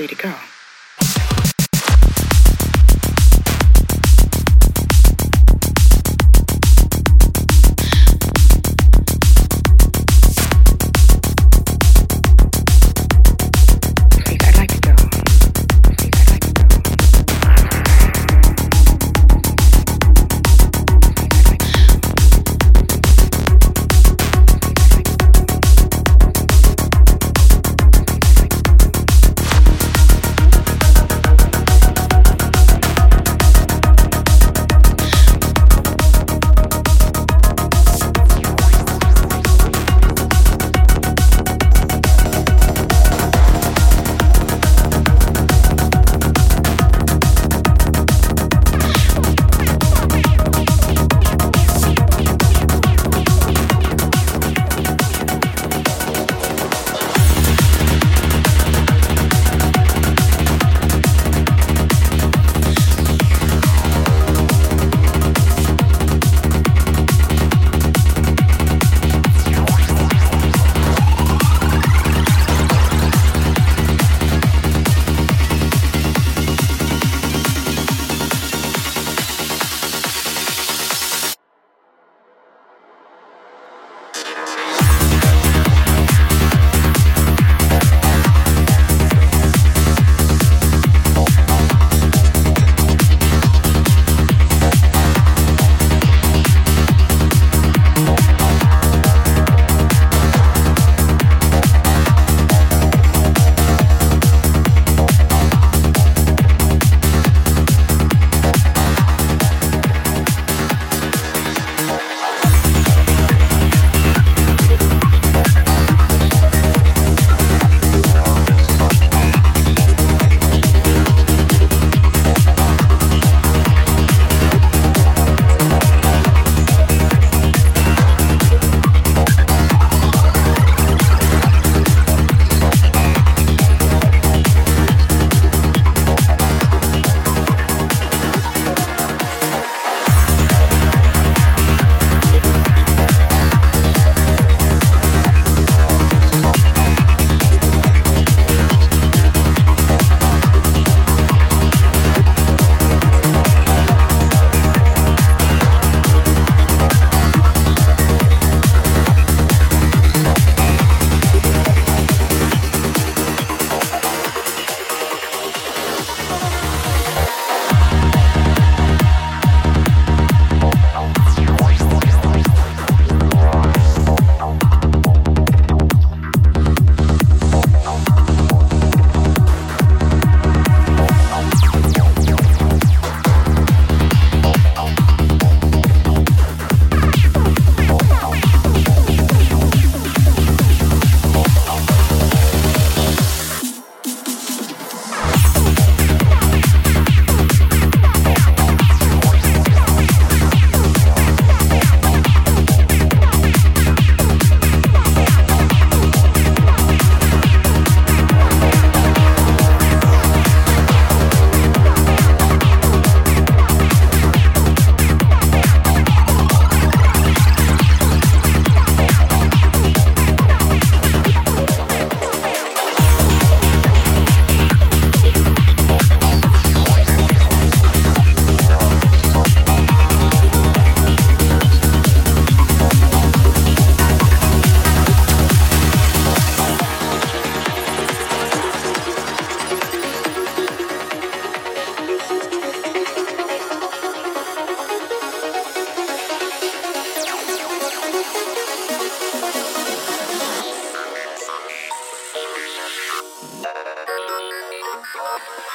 free 0.00 0.06
to 0.06 0.14
go. 0.14 0.49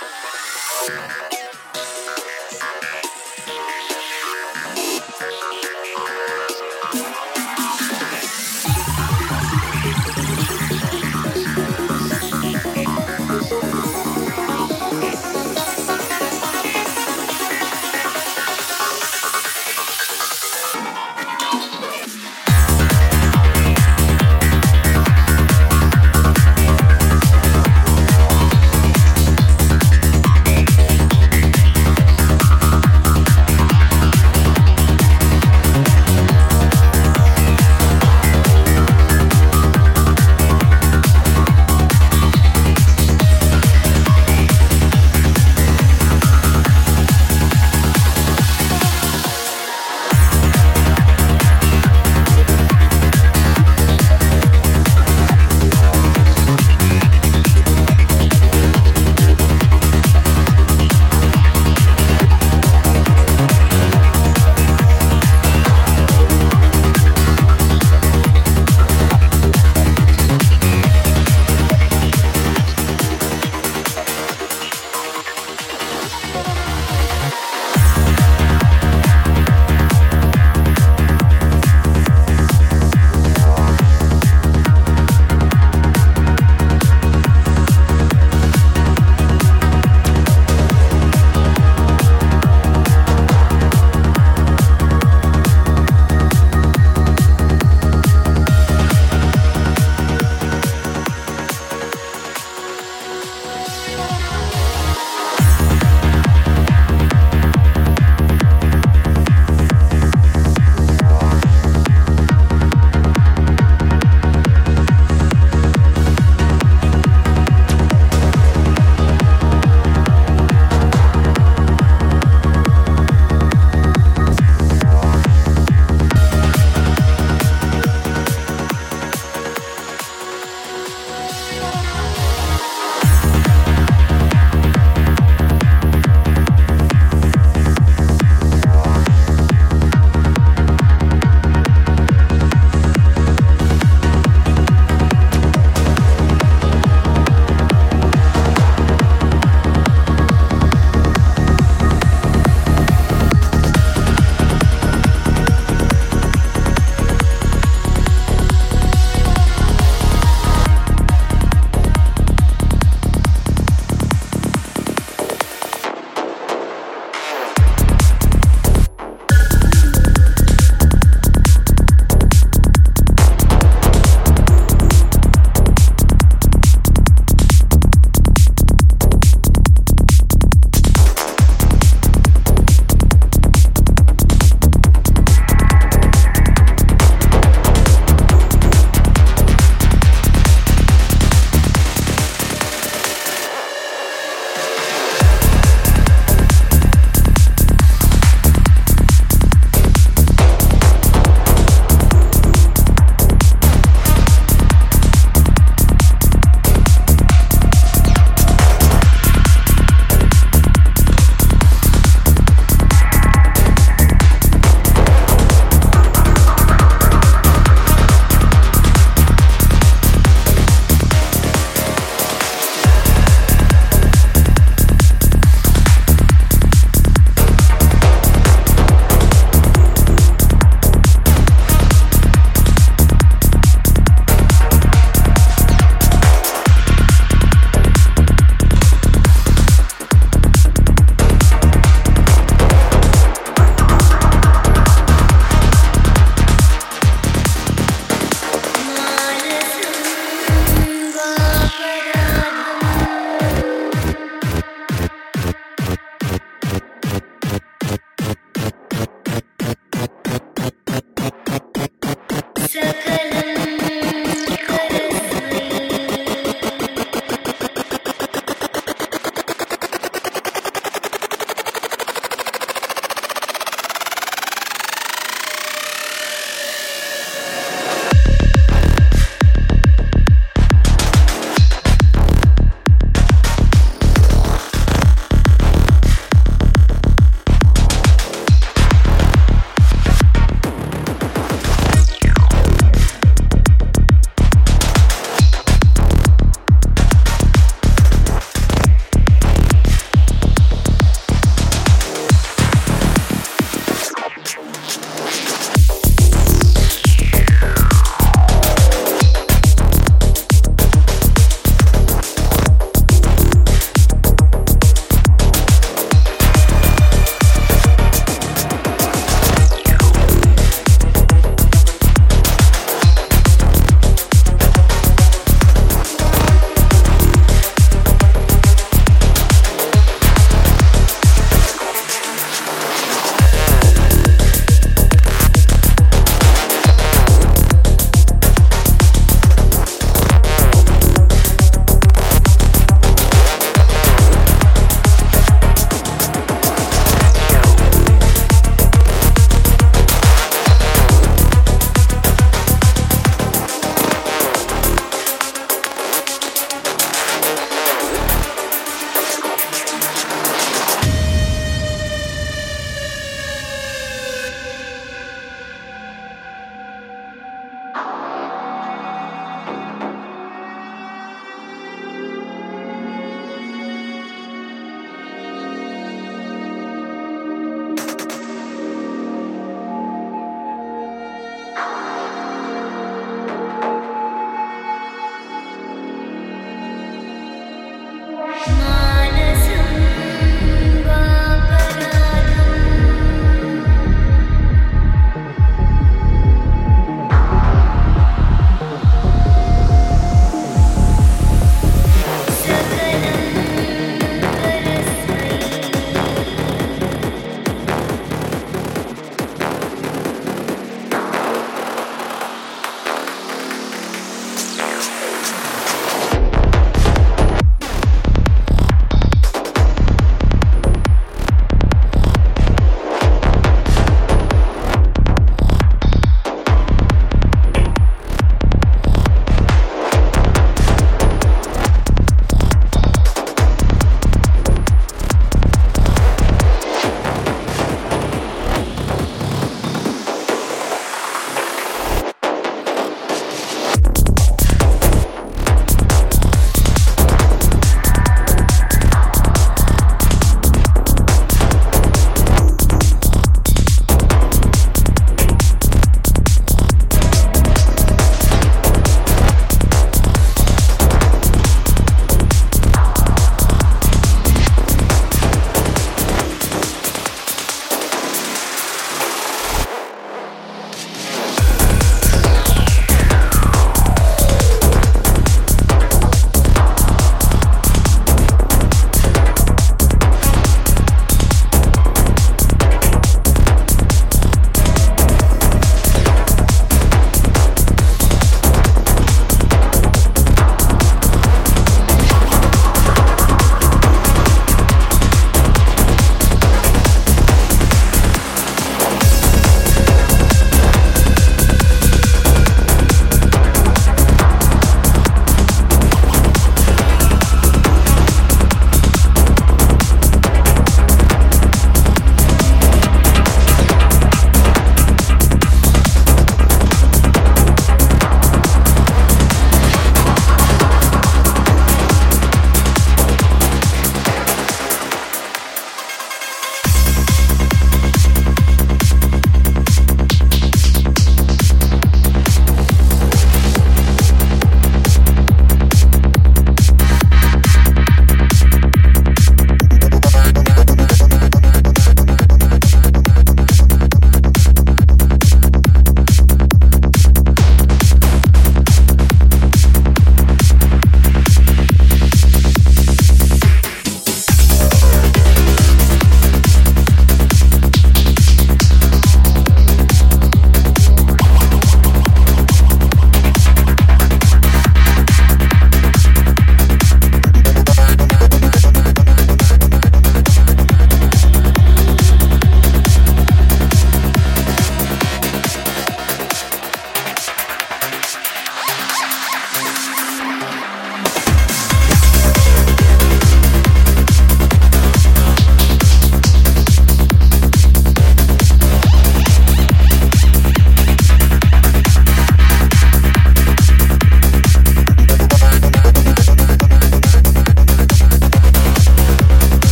Música 0.00 2.21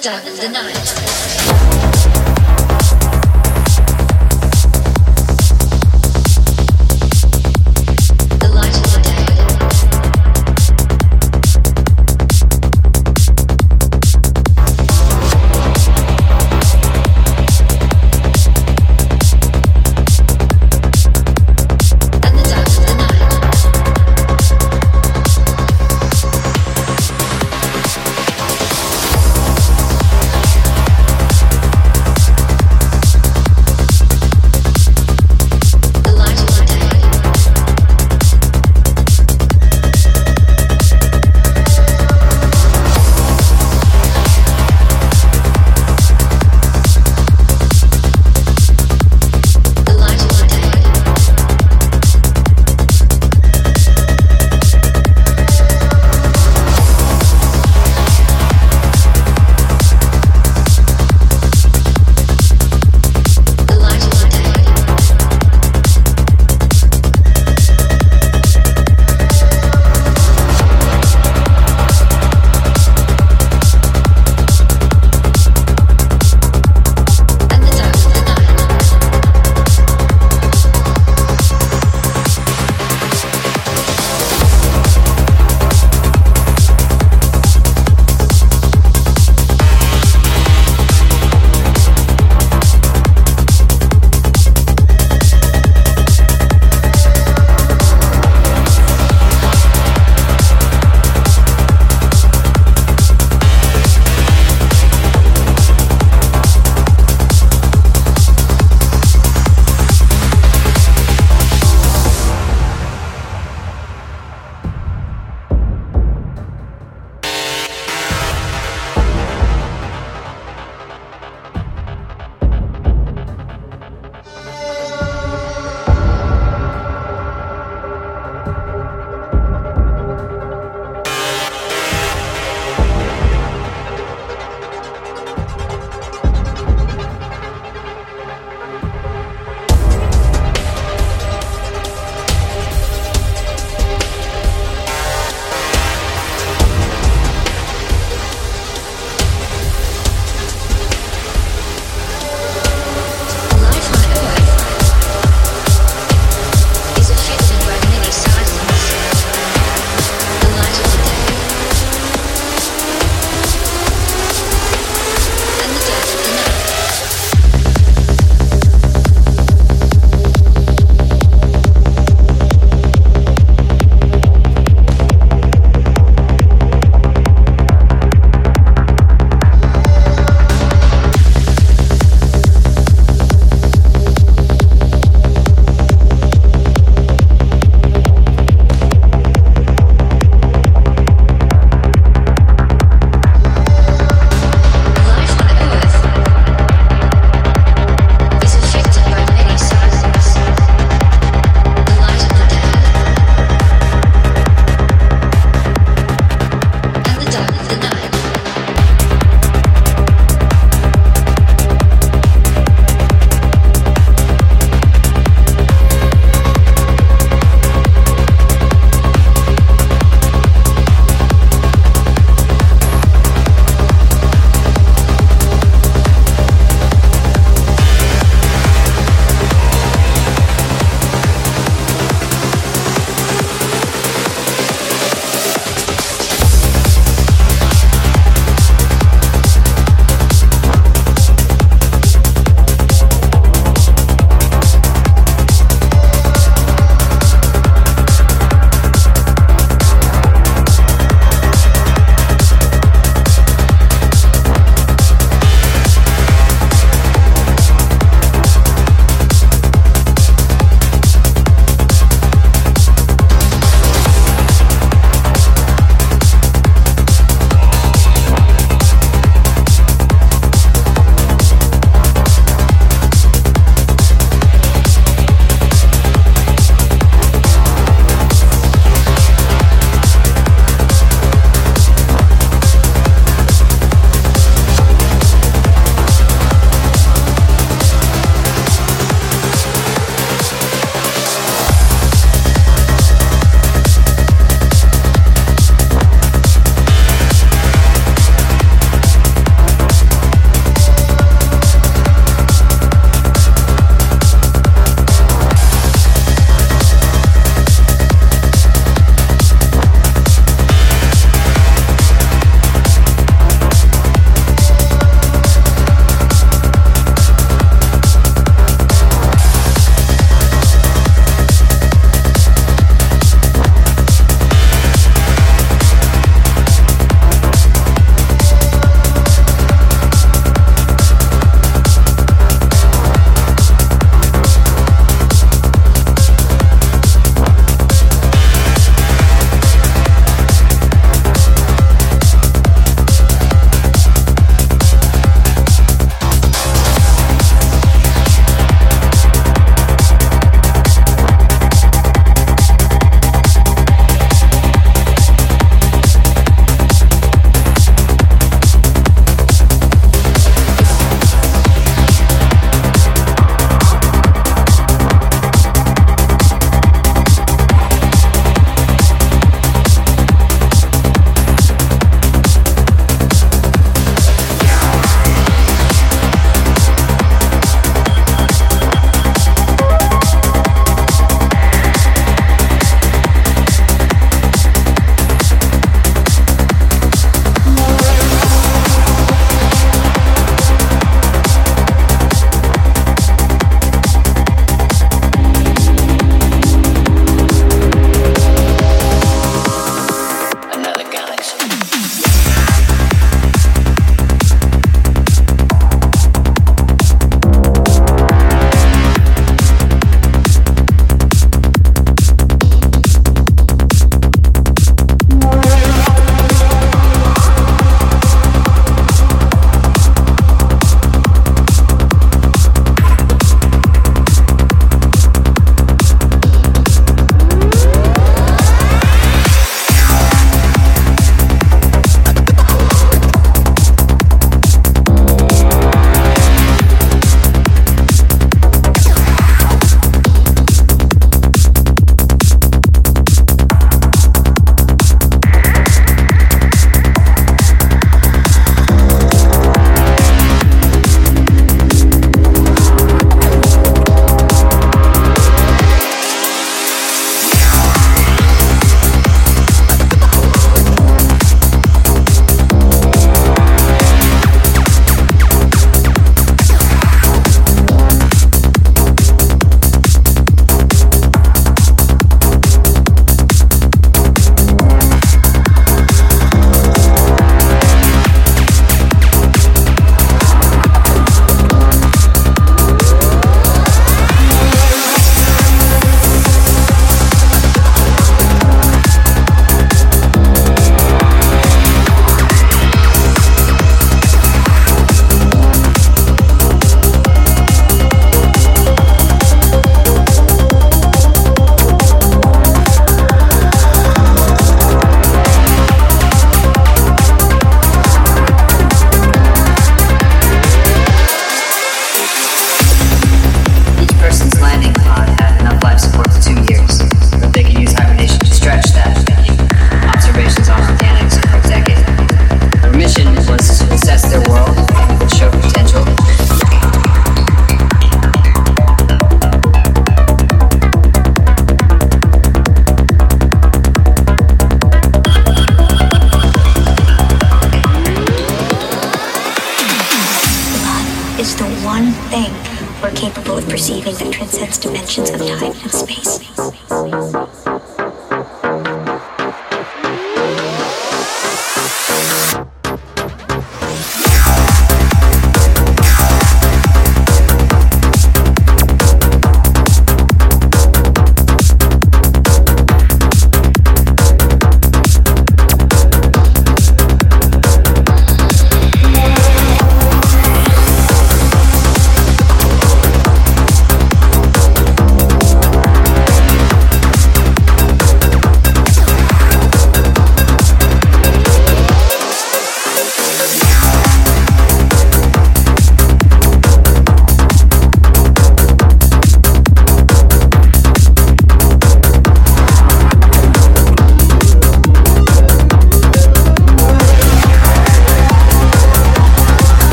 dark 0.00 0.24
of 0.24 0.40
the 0.40 0.48
night. 0.48 0.99